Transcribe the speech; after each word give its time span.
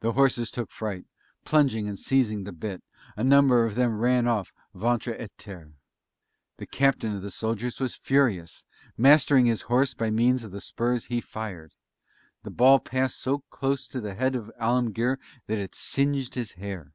The 0.00 0.12
horses 0.12 0.50
took 0.50 0.70
fright, 0.70 1.04
plunging 1.44 1.86
and 1.86 1.98
seizing 1.98 2.44
the 2.44 2.52
bit; 2.52 2.82
a 3.16 3.22
number 3.22 3.66
of 3.66 3.74
them 3.74 3.98
ran 3.98 4.26
off 4.26 4.54
"ventre 4.72 5.12
à 5.12 5.28
terre." 5.36 5.74
The 6.56 6.64
captain 6.64 7.14
of 7.14 7.20
the 7.20 7.30
soldiers 7.30 7.78
was 7.78 7.94
furious; 7.94 8.64
mastering 8.96 9.44
his 9.44 9.60
horse 9.68 9.92
by 9.92 10.08
means 10.08 10.42
of 10.42 10.52
the 10.52 10.60
spurs, 10.62 11.04
he 11.04 11.20
fired. 11.20 11.74
The 12.44 12.50
ball 12.50 12.78
passed 12.80 13.20
so 13.20 13.40
close 13.50 13.86
to 13.88 14.00
the 14.00 14.14
head 14.14 14.34
of 14.34 14.50
Alemguir 14.58 15.18
that 15.48 15.58
it 15.58 15.74
singed 15.74 16.34
his 16.34 16.52
hair. 16.52 16.94